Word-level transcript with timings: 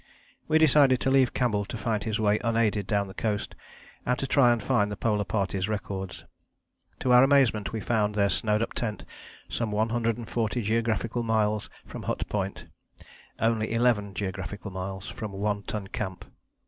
We 0.47 0.57
decided 0.57 0.99
to 1.01 1.11
leave 1.11 1.35
Campbell 1.35 1.63
to 1.65 1.77
find 1.77 2.03
his 2.03 2.19
way 2.19 2.39
unaided 2.43 2.87
down 2.87 3.05
the 3.05 3.13
coast, 3.13 3.53
and 4.03 4.17
to 4.17 4.25
try 4.25 4.51
and 4.51 4.63
find 4.63 4.91
the 4.91 4.97
Polar 4.97 5.25
Party's 5.25 5.69
records. 5.69 6.25
To 7.01 7.11
our 7.13 7.21
amazement 7.23 7.71
we 7.71 7.81
found 7.81 8.15
their 8.15 8.29
snowed 8.31 8.63
up 8.63 8.73
tent 8.73 9.05
some 9.47 9.71
140 9.71 10.63
geographical 10.63 11.21
miles 11.21 11.69
from 11.85 12.01
Hut 12.01 12.27
Point, 12.29 12.65
only 13.37 13.71
11 13.71 14.15
geographical 14.15 14.71
miles 14.71 15.07
from 15.07 15.33
One 15.33 15.61
Ton 15.61 15.85
Camp. 15.85 16.25